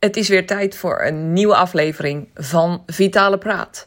[0.00, 3.86] het is weer tijd voor een nieuwe aflevering van Vitale Praat.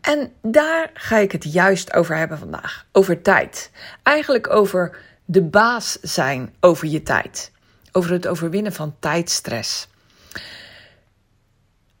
[0.00, 2.86] En daar ga ik het juist over hebben vandaag.
[2.92, 3.70] Over tijd.
[4.02, 7.52] Eigenlijk over de baas zijn over je tijd.
[7.92, 9.88] Over het overwinnen van tijdstress.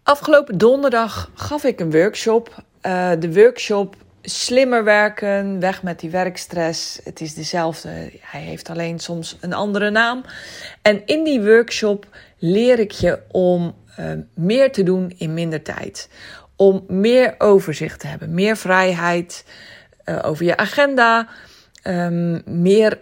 [0.02, 2.62] Afgelopen donderdag gaf ik een workshop.
[2.82, 3.96] Uh, de workshop
[4.26, 7.00] Slimmer werken, weg met die werkstress.
[7.04, 7.88] Het is dezelfde,
[8.20, 10.24] hij heeft alleen soms een andere naam.
[10.82, 12.06] En in die workshop
[12.44, 16.08] leer ik je om uh, meer te doen in minder tijd.
[16.56, 19.44] Om meer overzicht te hebben, meer vrijheid
[20.04, 21.28] uh, over je agenda,
[21.84, 23.00] um, meer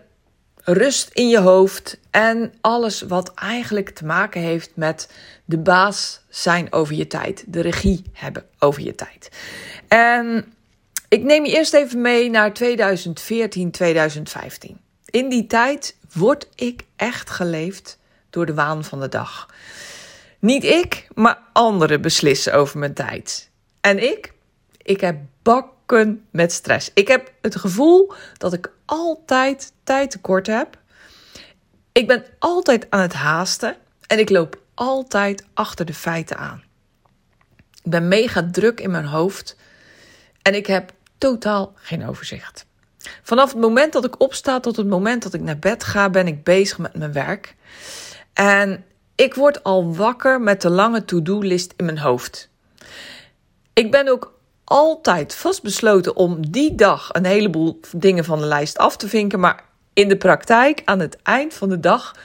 [0.57, 5.13] rust in je hoofd en alles wat eigenlijk te maken heeft met
[5.45, 9.29] de baas zijn over je tijd, de regie hebben over je tijd.
[9.89, 10.55] En
[11.09, 14.81] ik neem je eerst even mee naar 2014, 2015.
[15.05, 18.01] In die tijd word ik echt geleefd
[18.33, 19.49] door de waan van de dag.
[20.39, 23.51] Niet ik, maar anderen beslissen over mijn tijd.
[23.81, 24.33] En ik?
[24.77, 26.91] Ik heb bakken met stress.
[26.95, 30.79] Ik heb het gevoel dat ik altijd tijd tekort heb.
[31.93, 36.63] Ik ben altijd aan het haasten en ik loop altijd achter de feiten aan.
[37.83, 39.57] Ik ben mega druk in mijn hoofd
[40.43, 42.67] en ik heb totaal geen overzicht.
[43.23, 46.27] Vanaf het moment dat ik opsta tot het moment dat ik naar bed ga, ben
[46.27, 47.55] ik bezig met mijn werk.
[48.33, 52.51] En ik word al wakker met de lange to-do-list in mijn hoofd.
[53.73, 58.97] Ik ben ook altijd vastbesloten om die dag een heleboel dingen van de lijst af
[58.97, 59.41] te vinken.
[59.41, 62.17] Maar in de praktijk, aan het eind van de dag,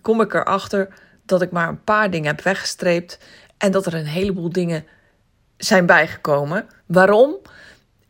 [0.00, 0.88] kom ik erachter
[1.26, 3.18] dat ik maar een paar dingen heb weggestreept.
[3.56, 4.86] En dat er een heleboel dingen
[5.56, 6.66] zijn bijgekomen.
[6.86, 7.36] Waarom?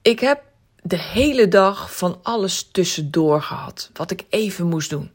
[0.02, 0.42] Ik heb
[0.82, 5.12] de hele dag van alles tussendoor gehad, wat ik even moest doen.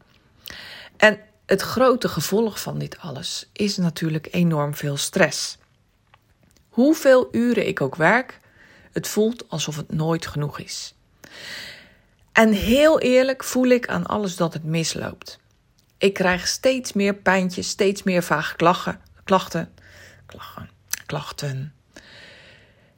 [0.96, 5.58] En het grote gevolg van dit alles is natuurlijk enorm veel stress.
[6.68, 8.40] Hoeveel uren ik ook werk,
[8.92, 10.94] het voelt alsof het nooit genoeg is.
[12.32, 15.38] En heel eerlijk voel ik aan alles dat het misloopt.
[15.98, 19.72] Ik krijg steeds meer pijntjes, steeds meer vage klachten, klachten,
[20.26, 20.70] klachten,
[21.06, 21.74] klachten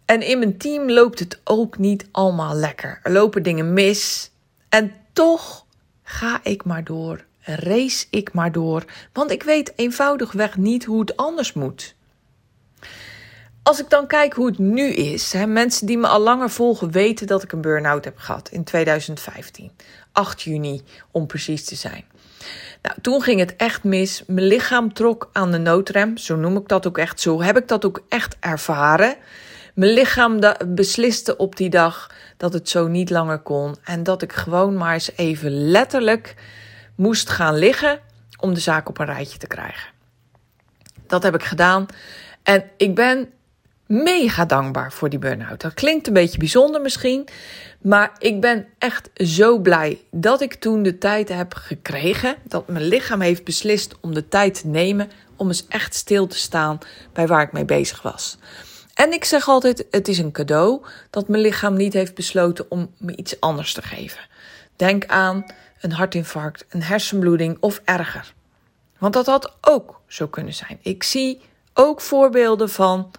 [0.06, 3.00] en in mijn team loopt het ook niet allemaal lekker.
[3.02, 4.30] Er lopen dingen mis.
[4.68, 5.66] En toch
[6.02, 7.24] ga ik maar door.
[7.46, 8.84] Race ik maar door.
[9.12, 11.94] Want ik weet eenvoudigweg niet hoe het anders moet.
[13.62, 16.90] Als ik dan kijk hoe het nu is, hè, mensen die me al langer volgen
[16.90, 19.70] weten dat ik een burn-out heb gehad in 2015.
[20.12, 22.04] 8 juni om precies te zijn.
[22.82, 24.22] Nou, toen ging het echt mis.
[24.26, 27.20] Mijn lichaam trok aan de noodrem, zo noem ik dat ook echt.
[27.20, 29.16] Zo heb ik dat ook echt ervaren.
[29.74, 33.76] Mijn lichaam besliste op die dag dat het zo niet langer kon.
[33.84, 36.34] En dat ik gewoon maar eens even letterlijk
[36.96, 38.00] moest gaan liggen
[38.40, 39.90] om de zaak op een rijtje te krijgen.
[41.06, 41.86] Dat heb ik gedaan.
[42.42, 43.30] En ik ben
[43.86, 45.60] mega dankbaar voor die burn-out.
[45.60, 47.28] Dat klinkt een beetje bijzonder misschien.
[47.80, 52.36] Maar ik ben echt zo blij dat ik toen de tijd heb gekregen.
[52.42, 55.10] Dat mijn lichaam heeft beslist om de tijd te nemen.
[55.36, 56.78] Om eens echt stil te staan
[57.12, 58.38] bij waar ik mee bezig was.
[58.94, 62.90] En ik zeg altijd: het is een cadeau dat mijn lichaam niet heeft besloten om
[62.98, 64.20] me iets anders te geven.
[64.76, 65.44] Denk aan
[65.80, 68.34] een hartinfarct, een hersenbloeding of erger.
[68.98, 70.78] Want dat had ook zo kunnen zijn.
[70.82, 71.40] Ik zie
[71.74, 73.10] ook voorbeelden van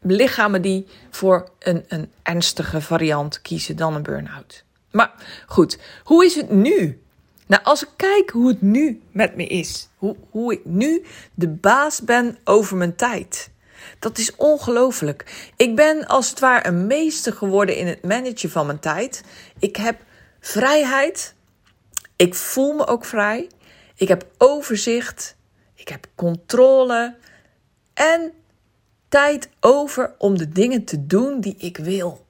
[0.00, 4.64] lichamen die voor een, een ernstige variant kiezen dan een burn-out.
[4.90, 5.12] Maar
[5.46, 7.02] goed, hoe is het nu?
[7.46, 11.48] Nou, als ik kijk hoe het nu met me is, hoe, hoe ik nu de
[11.48, 13.50] baas ben over mijn tijd.
[13.98, 15.50] Dat is ongelooflijk.
[15.56, 19.24] Ik ben als het ware een meester geworden in het managen van mijn tijd.
[19.58, 20.00] Ik heb
[20.40, 21.34] vrijheid.
[22.22, 23.48] Ik voel me ook vrij.
[23.94, 25.36] Ik heb overzicht.
[25.74, 27.16] Ik heb controle.
[27.94, 28.32] En
[29.08, 32.26] tijd over om de dingen te doen die ik wil.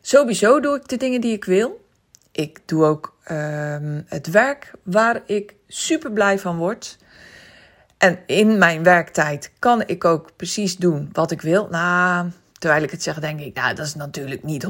[0.00, 1.84] Sowieso doe ik de dingen die ik wil.
[2.32, 3.76] Ik doe ook uh,
[4.06, 6.98] het werk waar ik super blij van word.
[7.98, 11.68] En in mijn werktijd kan ik ook precies doen wat ik wil.
[11.70, 12.30] Nou,
[12.64, 14.66] terwijl ik het zeg, denk ik, nou, dat is natuurlijk niet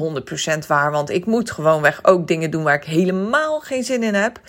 [0.63, 0.91] 100% waar.
[0.91, 4.41] Want ik moet gewoonweg ook dingen doen waar ik helemaal geen zin in heb.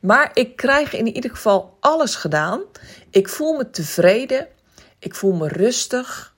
[0.00, 2.60] Maar ik krijg in ieder geval alles gedaan.
[3.10, 4.46] Ik voel me tevreden.
[4.98, 6.34] Ik voel me rustig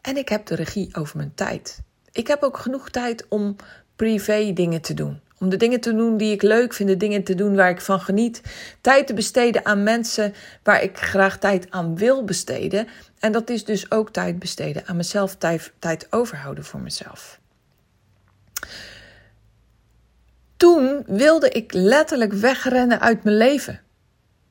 [0.00, 1.80] en ik heb de regie over mijn tijd.
[2.12, 3.56] Ik heb ook genoeg tijd om
[3.96, 5.20] privé dingen te doen.
[5.42, 7.80] Om de dingen te doen die ik leuk vind, de dingen te doen waar ik
[7.80, 8.42] van geniet.
[8.80, 12.88] Tijd te besteden aan mensen waar ik graag tijd aan wil besteden.
[13.18, 17.40] En dat is dus ook tijd besteden aan mezelf, tijd, tijd overhouden voor mezelf.
[20.56, 23.80] Toen wilde ik letterlijk wegrennen uit mijn leven.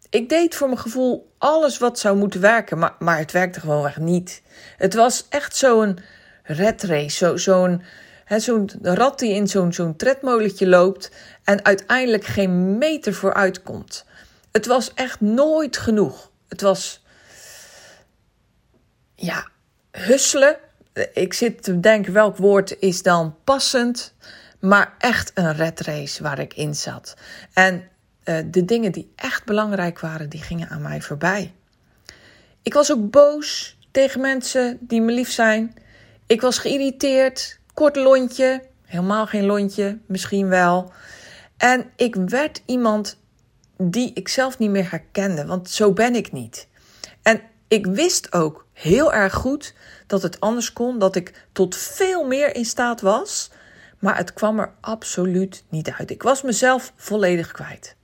[0.09, 3.85] Ik deed voor mijn gevoel alles wat zou moeten werken, maar, maar het werkte gewoon
[3.87, 4.41] echt niet.
[4.77, 5.99] Het was echt zo'n
[6.43, 7.77] red race, zo,
[8.39, 11.11] zo'n rat die in zo'n zo'n tredmolentje loopt
[11.43, 14.05] en uiteindelijk geen meter vooruit komt.
[14.51, 16.31] Het was echt nooit genoeg.
[16.47, 17.03] Het was,
[19.15, 19.47] ja,
[19.91, 20.57] husselen.
[21.13, 24.13] Ik zit te denken welk woord is dan passend,
[24.59, 27.15] maar echt een red race waar ik in zat.
[27.53, 27.89] En
[28.25, 31.53] uh, de dingen die echt belangrijk waren, die gingen aan mij voorbij.
[32.61, 35.73] Ik was ook boos tegen mensen die me lief zijn.
[36.25, 40.91] Ik was geïrriteerd, kort lontje, helemaal geen lontje, misschien wel.
[41.57, 43.17] En ik werd iemand
[43.77, 46.67] die ik zelf niet meer herkende, want zo ben ik niet.
[47.21, 49.73] En ik wist ook heel erg goed
[50.07, 53.51] dat het anders kon, dat ik tot veel meer in staat was,
[53.99, 56.11] maar het kwam er absoluut niet uit.
[56.11, 57.95] Ik was mezelf volledig kwijt.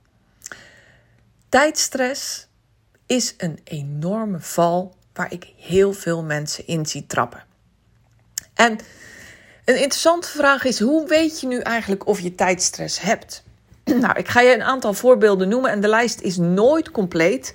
[1.48, 2.48] Tijdstress
[3.06, 7.44] is een enorme val waar ik heel veel mensen in zie trappen.
[8.54, 8.78] En
[9.68, 13.42] een interessante vraag is: hoe weet je nu eigenlijk of je tijdstress hebt?
[14.00, 17.54] Nou, ik ga je een aantal voorbeelden noemen en de lijst is nooit compleet,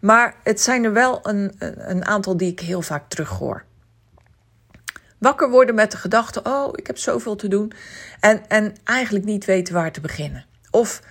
[0.00, 1.54] maar het zijn er wel een,
[1.88, 3.64] een aantal die ik heel vaak terughoor.
[5.18, 7.72] Wakker worden met de gedachte: oh, ik heb zoveel te doen.
[8.20, 10.44] En, en eigenlijk niet weten waar te beginnen.
[10.70, 11.02] Of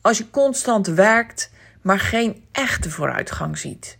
[0.00, 1.50] als je constant werkt
[1.82, 3.97] maar geen echte vooruitgang ziet.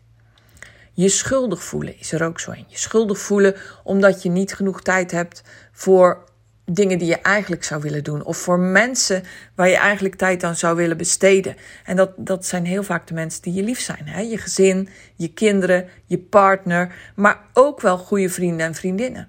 [0.98, 2.64] Je schuldig voelen is er ook zo een.
[2.68, 3.54] Je schuldig voelen
[3.84, 5.42] omdat je niet genoeg tijd hebt
[5.72, 6.24] voor
[6.64, 8.24] dingen die je eigenlijk zou willen doen.
[8.24, 9.22] Of voor mensen
[9.54, 11.56] waar je eigenlijk tijd aan zou willen besteden.
[11.84, 14.08] En dat, dat zijn heel vaak de mensen die je lief zijn.
[14.08, 14.20] Hè?
[14.20, 16.94] Je gezin, je kinderen, je partner.
[17.14, 19.28] Maar ook wel goede vrienden en vriendinnen.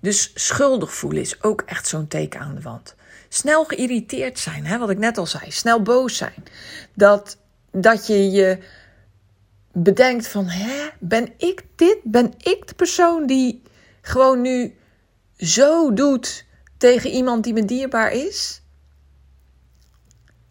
[0.00, 2.94] Dus schuldig voelen is ook echt zo'n teken aan de wand.
[3.28, 5.50] Snel geïrriteerd zijn, hè, wat ik net al zei.
[5.50, 6.44] Snel boos zijn.
[6.94, 7.38] Dat,
[7.70, 8.58] dat je je
[9.82, 11.98] bedenkt van, hè, ben ik dit?
[12.02, 13.62] Ben ik de persoon die
[14.00, 14.76] gewoon nu
[15.36, 16.46] zo doet
[16.76, 18.62] tegen iemand die me dierbaar is?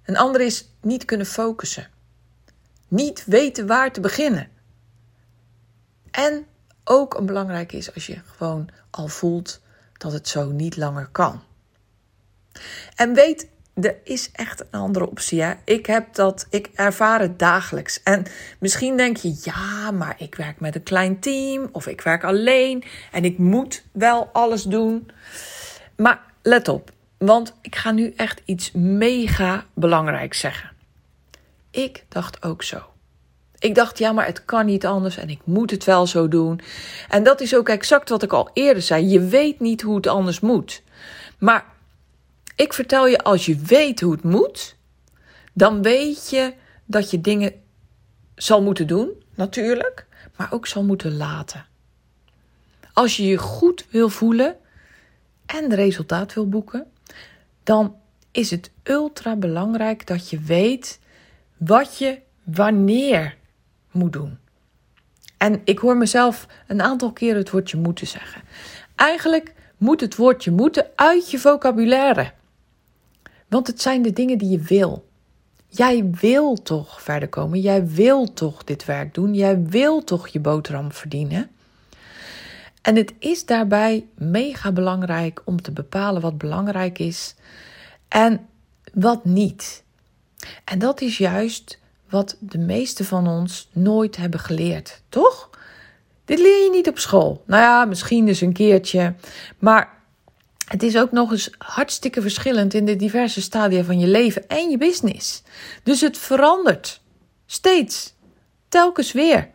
[0.04, 1.90] Een ander is niet kunnen focussen.
[2.88, 4.50] Niet weten waar te beginnen.
[6.12, 6.46] En
[6.84, 9.62] ook een belangrijk is als je gewoon al voelt
[9.98, 11.42] dat het zo niet langer kan.
[12.96, 13.48] En weet,
[13.82, 15.42] er is echt een andere optie.
[15.42, 15.54] Hè?
[15.64, 18.04] Ik heb dat, ik ervaar het dagelijks.
[18.04, 18.26] En
[18.60, 22.84] misschien denk je, ja, maar ik werk met een klein team of ik werk alleen
[23.12, 25.10] en ik moet wel alles doen.
[25.96, 30.70] Maar let op, want ik ga nu echt iets mega belangrijks zeggen.
[31.72, 32.82] Ik dacht ook zo.
[33.60, 36.62] Ik dacht, ja, maar het kan niet anders en ik moet het wel zo doen.
[37.10, 39.08] En dat is ook exact wat ik al eerder zei.
[39.08, 40.84] Je weet niet hoe het anders moet.
[41.38, 41.66] Maar
[42.58, 44.76] ik vertel je, als je weet hoe het moet,
[45.54, 46.54] dan weet je
[46.86, 47.54] dat je dingen
[48.36, 50.06] zal moeten doen, natuurlijk,
[50.36, 51.66] maar ook zal moeten laten.
[52.94, 54.56] Als je je goed wil voelen
[55.46, 56.92] en resultaat wil boeken,
[57.64, 57.96] dan
[58.32, 61.00] is het ultra belangrijk dat je weet
[61.58, 63.38] wat je wanneer
[63.92, 64.38] moet doen.
[65.38, 68.42] En ik hoor mezelf een aantal keren het woordje moeten zeggen.
[68.96, 72.32] Eigenlijk moet het woordje moeten uit je vocabulaire.
[73.48, 75.06] Want het zijn de dingen die je wil.
[75.68, 77.60] Jij wil toch verder komen.
[77.60, 79.34] Jij wil toch dit werk doen.
[79.34, 81.50] Jij wil toch je boterham verdienen.
[82.82, 87.36] En het is daarbij mega belangrijk om te bepalen wat belangrijk is
[88.08, 88.48] en
[88.94, 89.84] wat niet.
[90.64, 95.50] En dat is juist wat de meeste van ons nooit hebben geleerd, toch?
[96.26, 97.44] Dit leer je niet op school.
[97.46, 99.16] Nou ja, misschien dus een keertje.
[99.60, 99.97] Maar
[100.68, 104.70] het is ook nog eens hartstikke verschillend in de diverse stadia van je leven en
[104.70, 105.44] je business.
[105.84, 107.02] Dus het verandert
[107.46, 108.14] steeds,
[108.70, 109.50] telkens weer.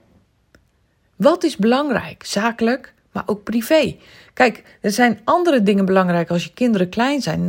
[1.16, 3.96] Wat is belangrijk, zakelijk, maar ook privé?
[4.34, 7.46] Kijk, er zijn andere dingen belangrijk als je kinderen klein zijn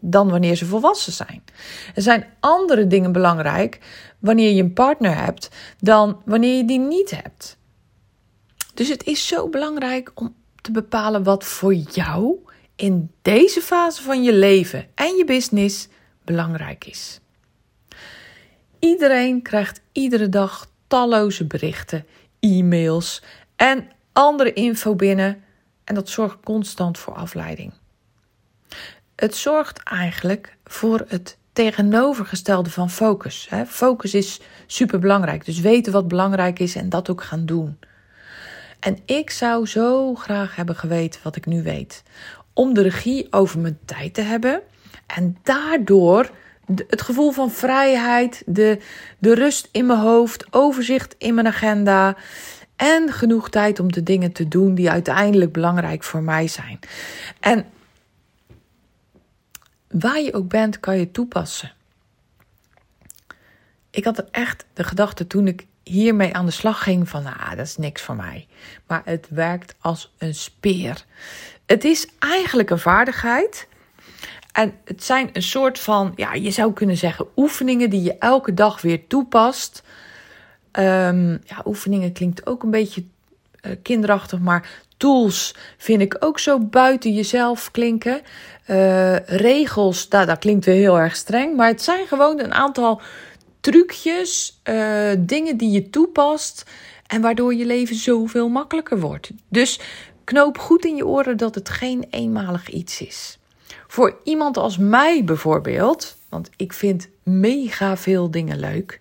[0.00, 1.42] dan, wanneer ze volwassen zijn.
[1.94, 3.78] Er zijn andere dingen belangrijk
[4.18, 5.48] wanneer je een partner hebt
[5.78, 7.56] dan wanneer je die niet hebt.
[8.74, 12.38] Dus het is zo belangrijk om te bepalen wat voor jou
[12.82, 15.88] in deze fase van je leven en je business
[16.24, 17.20] belangrijk is.
[18.78, 22.06] Iedereen krijgt iedere dag talloze berichten.
[22.40, 23.22] e-mails
[23.56, 25.44] en andere info binnen.
[25.84, 27.72] En dat zorgt constant voor afleiding.
[29.16, 33.48] Het zorgt eigenlijk voor het tegenovergestelde van focus.
[33.66, 35.44] Focus is super belangrijk.
[35.44, 37.78] Dus weten wat belangrijk is en dat ook gaan doen.
[38.80, 42.02] En ik zou zo graag hebben geweten wat ik nu weet.
[42.52, 44.62] Om de regie over mijn tijd te hebben.
[45.06, 46.30] En daardoor
[46.88, 48.78] het gevoel van vrijheid, de,
[49.18, 52.16] de rust in mijn hoofd, overzicht in mijn agenda.
[52.76, 56.78] En genoeg tijd om de dingen te doen die uiteindelijk belangrijk voor mij zijn.
[57.40, 57.66] En
[59.88, 61.72] waar je ook bent, kan je toepassen.
[63.90, 67.66] Ik had echt de gedachte toen ik hiermee aan de slag ging van, ah, dat
[67.66, 68.46] is niks voor mij.
[68.86, 71.04] Maar het werkt als een speer.
[71.66, 73.68] Het is eigenlijk een vaardigheid.
[74.52, 78.54] En het zijn een soort van, ja, je zou kunnen zeggen, oefeningen die je elke
[78.54, 79.82] dag weer toepast.
[80.72, 83.04] Um, ja, oefeningen klinkt ook een beetje
[83.62, 88.20] uh, kinderachtig, maar tools vind ik ook zo buiten jezelf klinken.
[88.66, 93.00] Uh, regels, daar, dat klinkt weer heel erg streng, maar het zijn gewoon een aantal
[93.60, 96.64] trucjes, uh, dingen die je toepast
[97.06, 99.30] en waardoor je leven zoveel makkelijker wordt.
[99.48, 99.80] Dus
[100.24, 103.38] knoop goed in je oren dat het geen eenmalig iets is.
[103.88, 109.00] Voor iemand als mij bijvoorbeeld, want ik vind mega veel dingen leuk.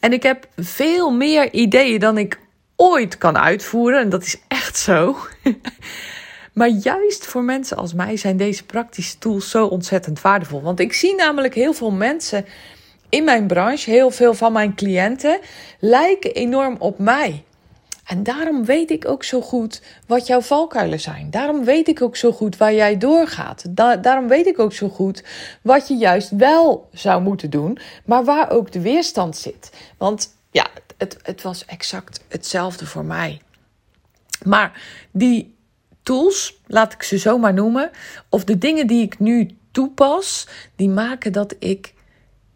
[0.00, 2.40] En ik heb veel meer ideeën dan ik
[2.76, 4.00] ooit kan uitvoeren.
[4.00, 5.16] En dat is echt zo.
[6.52, 10.62] maar juist voor mensen als mij zijn deze praktische tools zo ontzettend waardevol.
[10.62, 12.44] Want ik zie namelijk heel veel mensen
[13.08, 15.40] in mijn branche, heel veel van mijn cliënten,
[15.78, 17.44] lijken enorm op mij.
[18.08, 21.30] En daarom weet ik ook zo goed wat jouw valkuilen zijn.
[21.30, 23.64] Daarom weet ik ook zo goed waar jij doorgaat.
[23.74, 25.22] daarom weet ik ook zo goed
[25.62, 29.72] wat je juist wel zou moeten doen, maar waar ook de weerstand zit.
[29.98, 33.40] Want ja, het, het was exact hetzelfde voor mij.
[34.44, 35.54] Maar die
[36.02, 37.90] tools, laat ik ze zo maar noemen,
[38.28, 41.94] of de dingen die ik nu toepas, die maken dat ik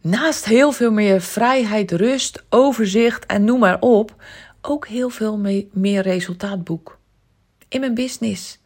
[0.01, 4.15] naast heel veel meer vrijheid, rust, overzicht en noem maar op,
[4.63, 5.39] ook heel veel
[5.73, 6.99] meer resultaat boek
[7.69, 8.59] in mijn business.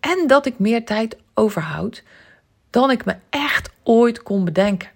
[0.00, 2.02] En dat ik meer tijd overhoud
[2.70, 4.90] dan ik me echt ooit kon bedenken.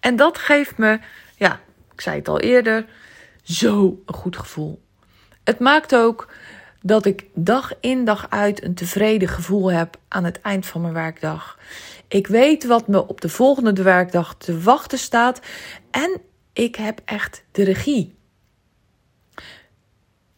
[0.00, 0.98] En dat geeft me,
[1.36, 1.60] ja,
[1.92, 2.86] ik zei het al eerder,
[3.42, 4.82] zo een goed gevoel.
[5.44, 6.32] Het maakt ook
[6.80, 10.92] dat ik dag in dag uit een tevreden gevoel heb aan het eind van mijn
[10.92, 11.58] werkdag.
[12.08, 15.40] Ik weet wat me op de volgende werkdag te wachten staat
[15.90, 16.20] en
[16.52, 18.14] ik heb echt de regie.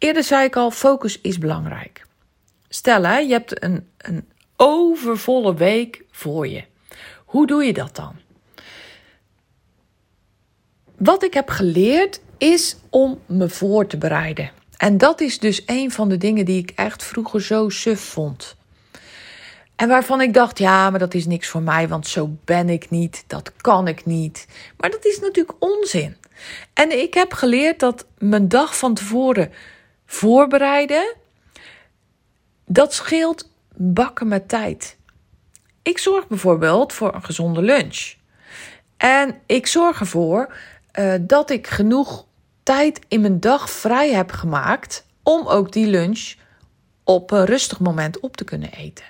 [0.05, 2.07] Eerder zei ik al, focus is belangrijk.
[2.69, 6.65] Stel, hè, je hebt een, een overvolle week voor je.
[7.25, 8.17] Hoe doe je dat dan?
[10.97, 14.51] Wat ik heb geleerd is om me voor te bereiden.
[14.77, 18.57] En dat is dus een van de dingen die ik echt vroeger zo suf vond.
[19.77, 22.91] En waarvan ik dacht, ja, maar dat is niks voor mij, want zo ben ik
[22.91, 24.47] niet, dat kan ik niet.
[24.77, 26.17] Maar dat is natuurlijk onzin.
[26.73, 29.53] En ik heb geleerd dat mijn dag van tevoren
[30.07, 31.15] voorbereiden,
[32.67, 34.97] dat scheelt bakken met tijd.
[35.83, 38.15] Ik zorg bijvoorbeeld voor een gezonde lunch.
[38.97, 40.55] En ik zorg ervoor
[40.99, 42.27] uh, dat ik genoeg
[42.63, 46.35] tijd in mijn dag vrij heb gemaakt om ook die lunch
[47.05, 49.05] op een rustig moment op te kunnen eten.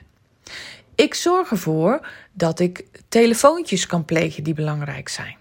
[0.95, 5.37] Ik zorg ervoor dat ik telefoontjes kan plegen die belangrijk zijn.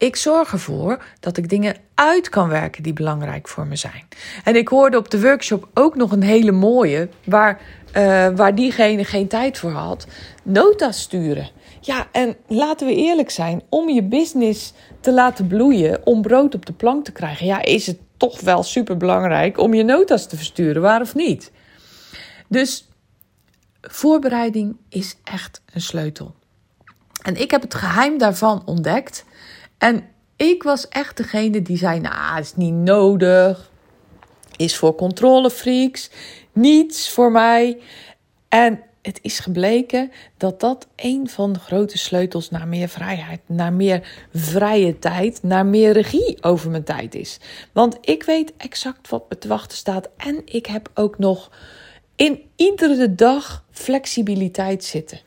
[0.00, 4.08] Ik zorg ervoor dat ik dingen uit kan werken die belangrijk voor me zijn.
[4.44, 7.60] En ik hoorde op de workshop ook nog een hele mooie, waar,
[7.96, 10.06] uh, waar diegene geen tijd voor had:
[10.42, 11.50] nota's sturen.
[11.80, 16.66] Ja, en laten we eerlijk zijn, om je business te laten bloeien, om brood op
[16.66, 20.36] de plank te krijgen, ja, is het toch wel super belangrijk om je nota's te
[20.36, 21.52] versturen, waar of niet?
[22.48, 22.88] Dus
[23.80, 26.34] voorbereiding is echt een sleutel.
[27.22, 29.24] En ik heb het geheim daarvan ontdekt.
[29.80, 30.04] En
[30.36, 33.70] ik was echt degene die zei: Nou, het is niet nodig.
[34.56, 36.10] Is voor controlefreaks.
[36.52, 37.78] Niets voor mij.
[38.48, 43.72] En het is gebleken dat dat een van de grote sleutels naar meer vrijheid, naar
[43.72, 47.40] meer vrije tijd, naar meer regie over mijn tijd is.
[47.72, 51.50] Want ik weet exact wat me te wachten staat en ik heb ook nog
[52.16, 55.20] in iedere dag flexibiliteit zitten.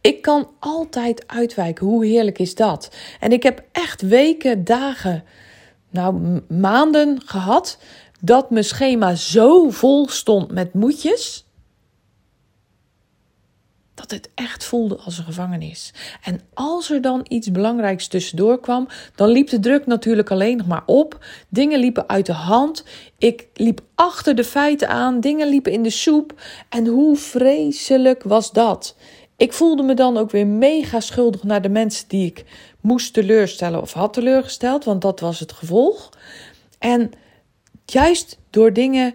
[0.00, 1.86] Ik kan altijd uitwijken.
[1.86, 2.96] Hoe heerlijk is dat?
[3.20, 5.24] En ik heb echt weken, dagen,
[5.90, 7.78] nou maanden gehad
[8.20, 11.44] dat mijn schema zo vol stond met moedjes
[14.00, 15.92] dat het echt voelde als een gevangenis.
[16.24, 20.66] En als er dan iets belangrijks tussendoor kwam, dan liep de druk natuurlijk alleen nog
[20.66, 21.24] maar op.
[21.48, 22.84] Dingen liepen uit de hand.
[23.18, 25.20] Ik liep achter de feiten aan.
[25.20, 26.40] Dingen liepen in de soep.
[26.68, 28.96] En hoe vreselijk was dat?
[29.40, 32.44] Ik voelde me dan ook weer mega schuldig naar de mensen die ik
[32.80, 36.10] moest teleurstellen of had teleurgesteld, want dat was het gevolg.
[36.78, 37.10] En
[37.84, 39.14] juist door dingen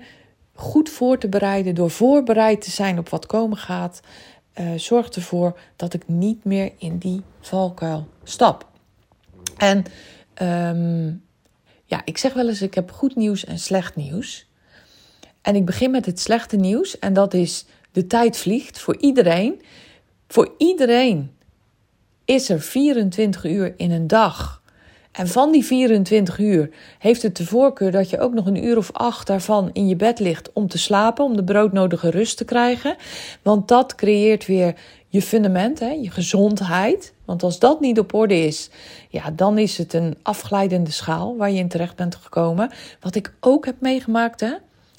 [0.54, 4.00] goed voor te bereiden, door voorbereid te zijn op wat komen gaat,
[4.60, 8.68] uh, zorgt ervoor dat ik niet meer in die valkuil stap.
[9.58, 9.84] En
[10.34, 11.06] ehm,
[11.86, 14.48] ja, ik zeg wel eens: ik heb goed nieuws en slecht nieuws.
[15.42, 19.62] En ik begin met het slechte nieuws, en dat is: de tijd vliegt voor iedereen.
[20.28, 21.32] Voor iedereen
[22.26, 24.64] is er 24 uur in een dag.
[25.12, 28.78] En van die 24 uur heeft het de voorkeur dat je ook nog een uur
[28.78, 32.46] of acht daarvan in je bed ligt om te slapen, om de broodnodige rust te
[32.46, 32.96] krijgen.
[33.42, 34.76] Want dat creëert weer
[35.08, 37.14] je fundament, hè, je gezondheid.
[37.26, 38.70] Want als dat niet op orde is,
[39.10, 42.72] ja, dan is het een afglijdende schaal waar je in terecht bent gekomen.
[43.00, 44.54] Wat ik ook heb meegemaakt, hè.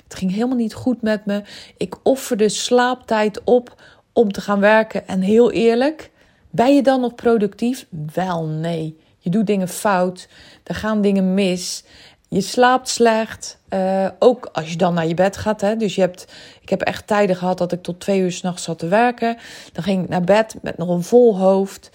[0.04, 1.42] Het ging helemaal niet goed met me.
[1.76, 3.82] Ik offerde slaaptijd op
[4.16, 5.08] om te gaan werken.
[5.08, 6.10] En heel eerlijk,
[6.50, 7.86] ben je dan nog productief?
[8.14, 8.98] Wel nee.
[9.18, 10.28] Je doet dingen fout.
[10.64, 11.84] Er gaan dingen mis.
[12.28, 13.58] Je slaapt slecht.
[13.70, 15.60] Uh, ook als je dan naar je bed gaat.
[15.60, 15.76] Hè.
[15.76, 18.78] Dus je hebt, ik heb echt tijden gehad dat ik tot twee uur s'nachts zat
[18.78, 19.36] te werken.
[19.72, 21.90] Dan ging ik naar bed met nog een vol hoofd.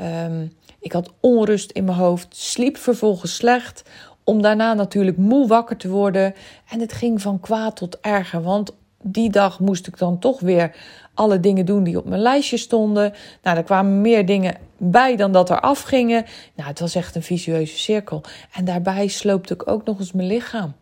[0.00, 2.36] Um, ik had onrust in mijn hoofd.
[2.36, 3.82] Sliep vervolgens slecht.
[4.24, 6.34] Om daarna natuurlijk moe wakker te worden.
[6.68, 8.42] En het ging van kwaad tot erger.
[8.42, 8.72] Want
[9.08, 10.76] die dag moest ik dan toch weer
[11.14, 13.12] alle dingen doen die op mijn lijstje stonden.
[13.42, 16.24] Nou, er kwamen meer dingen bij dan dat er afgingen.
[16.54, 18.22] Nou, het was echt een visueuze cirkel.
[18.52, 20.74] En daarbij sloopte ik ook nog eens mijn lichaam.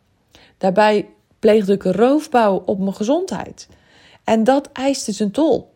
[0.59, 3.69] Daarbij pleegde ik een roofbouw op mijn gezondheid.
[4.25, 5.73] En dat eiste zijn tol.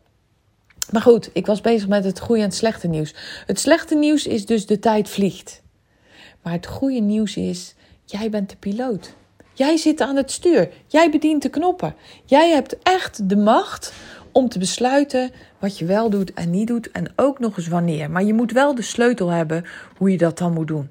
[0.91, 3.15] Maar goed, ik was bezig met het goede en het slechte nieuws.
[3.47, 5.63] Het slechte nieuws is dus de tijd vliegt.
[6.43, 7.75] Maar het goede nieuws is,
[8.05, 9.15] jij bent de piloot.
[9.59, 10.69] Jij zit aan het stuur.
[10.87, 11.95] Jij bedient de knoppen.
[12.25, 13.93] Jij hebt echt de macht
[14.33, 18.11] om te besluiten wat je wel doet en niet doet en ook nog eens wanneer.
[18.11, 19.65] Maar je moet wel de sleutel hebben
[19.97, 20.89] hoe je dat dan moet doen.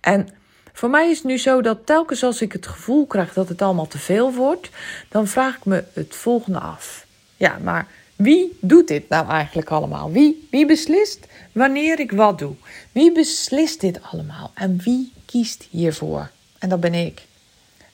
[0.00, 0.28] En
[0.72, 3.62] voor mij is het nu zo dat telkens als ik het gevoel krijg dat het
[3.62, 4.70] allemaal te veel wordt,
[5.08, 7.06] dan vraag ik me het volgende af.
[7.36, 10.12] Ja, maar wie doet dit nou eigenlijk allemaal?
[10.12, 12.54] Wie, wie beslist wanneer ik wat doe?
[12.92, 14.50] Wie beslist dit allemaal?
[14.54, 16.30] En wie kiest hiervoor?
[16.58, 17.30] En dat ben ik.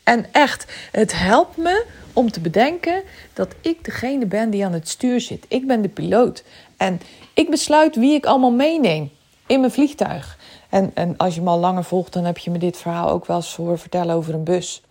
[0.08, 4.88] En echt, het helpt me om te bedenken dat ik degene ben die aan het
[4.88, 5.44] stuur zit.
[5.48, 6.44] Ik ben de piloot.
[6.76, 7.00] En
[7.34, 9.10] ik besluit wie ik allemaal meeneem
[9.46, 10.38] in mijn vliegtuig.
[10.68, 13.26] En, en als je me al langer volgt, dan heb je me dit verhaal ook
[13.26, 14.82] wel eens voor vertellen over een bus.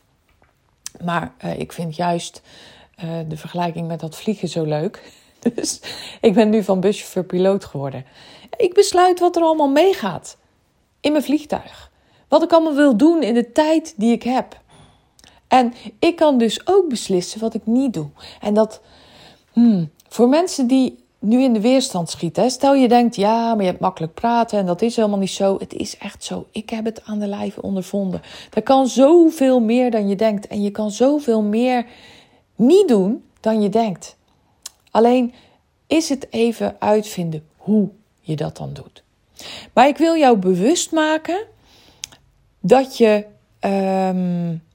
[1.04, 2.42] Maar uh, ik vind juist
[3.04, 5.02] uh, de vergelijking met dat vliegen zo leuk.
[5.56, 5.82] Dus
[6.22, 8.06] ik ben nu van buschauffeur piloot geworden.
[8.58, 10.38] Ik besluit wat er allemaal meegaat
[11.00, 11.92] in mijn vliegtuig.
[12.28, 14.66] Wat ik allemaal wil doen in de tijd die ik heb.
[15.58, 18.08] En ik kan dus ook beslissen wat ik niet doe.
[18.42, 18.82] En dat
[19.54, 22.52] hmm, voor mensen die nu in de weerstand schieten.
[22.52, 25.58] Stel je denkt, ja, maar je hebt makkelijk praten en dat is helemaal niet zo.
[25.60, 26.46] Het is echt zo.
[26.52, 28.22] Ik heb het aan de lijve ondervonden.
[28.54, 30.48] Er kan zoveel meer dan je denkt.
[30.48, 31.86] En je kan zoveel meer
[32.56, 34.16] niet doen dan je denkt.
[34.92, 35.34] Alleen
[35.88, 37.90] is het even uitvinden hoe
[38.20, 39.04] je dat dan doet.
[39.74, 41.46] Maar ik wil jou bewust maken
[42.60, 43.26] dat je.
[43.60, 44.66] Um,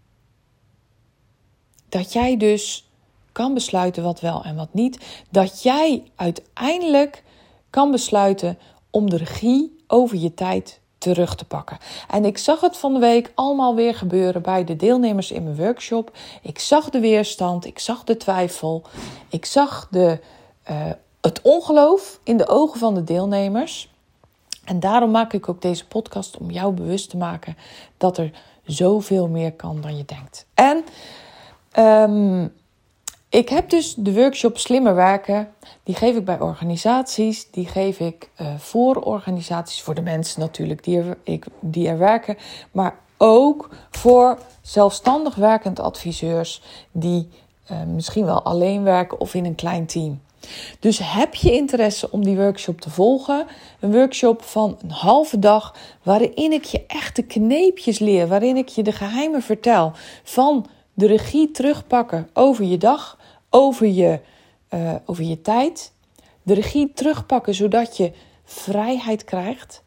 [1.92, 2.88] dat jij dus
[3.33, 5.22] kan besluiten wat wel en wat niet.
[5.31, 7.22] Dat jij uiteindelijk
[7.70, 8.59] kan besluiten
[8.90, 11.78] om de regie over je tijd terug te pakken.
[12.09, 15.57] En ik zag het van de week allemaal weer gebeuren bij de deelnemers in mijn
[15.57, 16.16] workshop.
[16.42, 18.83] Ik zag de weerstand, ik zag de twijfel,
[19.28, 20.20] ik zag de,
[20.70, 23.90] uh, het ongeloof in de ogen van de deelnemers.
[24.64, 27.57] En daarom maak ik ook deze podcast om jou bewust te maken
[27.96, 28.31] dat er
[28.64, 30.46] zoveel meer kan dan je denkt.
[30.55, 30.85] En
[31.78, 32.52] Um,
[33.28, 35.48] ik heb dus de workshop Slimmer Werken.
[35.82, 37.50] Die geef ik bij organisaties.
[37.50, 41.98] Die geef ik uh, voor organisaties, voor de mensen natuurlijk die er, ik, die er
[41.98, 42.37] werken.
[42.70, 47.28] Maar ook voor zelfstandig werkend adviseurs die
[47.70, 50.20] uh, misschien wel alleen werken of in een klein team.
[50.80, 53.46] Dus heb je interesse om die workshop te volgen?
[53.80, 58.82] Een workshop van een halve dag waarin ik je echte kneepjes leer, waarin ik je
[58.82, 63.18] de geheimen vertel van de regie terugpakken over je dag,
[63.50, 64.20] over je,
[64.70, 65.92] uh, over je tijd.
[66.42, 68.12] De regie terugpakken zodat je
[68.44, 69.83] vrijheid krijgt,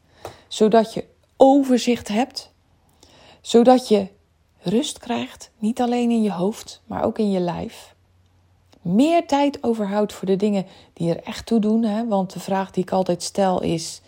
[0.48, 1.06] zodat je
[1.38, 2.52] overzicht hebt,
[3.42, 4.08] zodat je
[4.60, 7.94] rust krijgt, niet alleen in je hoofd, maar ook in je lijf.
[8.82, 11.84] meer tijd overhoudt voor de dingen die er echt toe doen.
[11.84, 12.08] Hè?
[12.08, 14.02] Want de vraag die ik altijd stel is: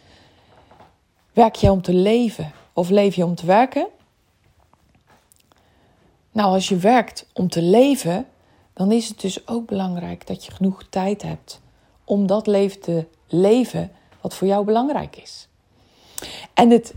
[1.33, 3.87] werk je om te leven of leef je om te werken?
[6.37, 8.27] Nou, als je werkt om te leven,
[8.73, 11.61] dan is het dus ook belangrijk dat je genoeg tijd hebt
[12.03, 15.47] om dat leven te leven wat voor jou belangrijk is.
[16.53, 16.93] En het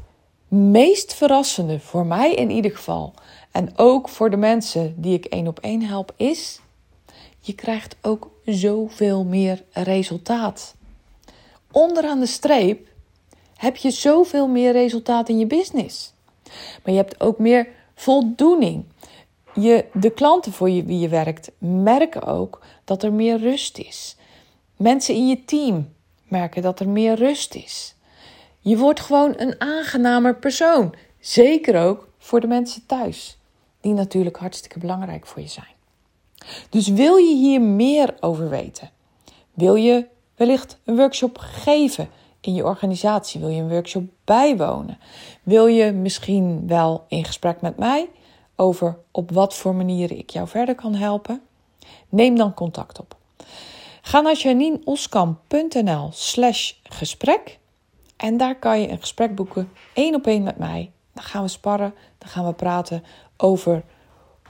[0.49, 3.15] meest verrassende voor mij in ieder geval,
[3.51, 6.61] en ook voor de mensen die ik één op één help, is:
[7.41, 10.75] je krijgt ook zoveel meer resultaat.
[11.71, 12.89] Onderaan de streep
[13.57, 16.13] heb je zoveel meer resultaat in je business.
[16.83, 18.85] Maar je hebt ook meer voldoening.
[19.55, 24.17] Je, de klanten voor je, wie je werkt merken ook dat er meer rust is.
[24.77, 25.93] Mensen in je team
[26.29, 27.95] merken dat er meer rust is.
[28.61, 30.95] Je wordt gewoon een aangenamer persoon.
[31.21, 33.39] Zeker ook voor de mensen thuis,
[33.81, 35.79] die natuurlijk hartstikke belangrijk voor je zijn.
[36.69, 38.91] Dus wil je hier meer over weten?
[39.55, 42.09] Wil je wellicht een workshop geven
[42.41, 43.41] in je organisatie?
[43.41, 44.99] Wil je een workshop bijwonen?
[45.43, 48.09] Wil je misschien wel in gesprek met mij
[48.61, 51.43] over op wat voor manieren ik jou verder kan helpen?
[52.09, 53.17] Neem dan contact op.
[54.03, 57.59] Ga naar janineoskamp.nl slash gesprek
[58.17, 60.91] en daar kan je een gesprek boeken, één op één met mij.
[61.15, 63.05] Dan gaan we sparren, dan gaan we praten
[63.37, 63.83] over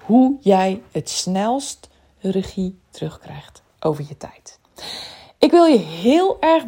[0.05, 4.59] hoe jij het snelst regie terugkrijgt over je tijd.
[5.39, 6.65] Ik wil je heel erg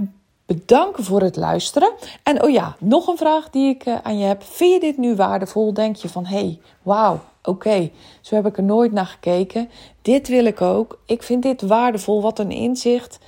[0.47, 1.93] bedanken voor het luisteren.
[2.23, 4.43] En oh ja, nog een vraag die ik eh, aan je heb.
[4.43, 5.75] Vind je dit nu waardevol?
[5.75, 9.71] Denk je van, hey, wauw, oké, zo heb ik er nooit naar gekeken.
[10.03, 10.99] Dit wil ik ook.
[11.07, 12.23] Ik vind dit waardevol.
[12.23, 13.19] Wat een inzicht.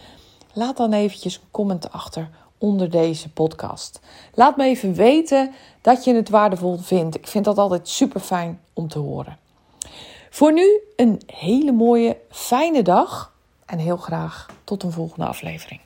[0.52, 4.00] Laat dan eventjes een comment achter onder deze podcast.
[4.34, 7.16] Laat me even weten dat je het waardevol vindt.
[7.16, 9.38] Ik vind dat altijd super fijn om te horen.
[10.30, 13.32] Voor nu een hele mooie, fijne dag
[13.66, 15.80] en heel graag tot een volgende aflevering.